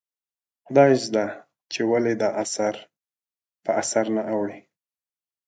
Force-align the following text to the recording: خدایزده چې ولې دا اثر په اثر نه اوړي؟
خدایزده 0.65 1.25
چې 1.71 1.81
ولې 1.91 2.13
دا 2.21 2.29
اثر 2.43 2.73
په 3.63 3.71
اثر 3.81 4.05
نه 4.15 4.21
اوړي؟ 4.31 4.59